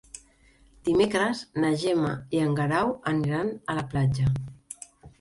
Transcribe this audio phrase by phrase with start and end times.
[0.89, 4.39] Dimecres na Gemma i en Guerau aniran a la platja.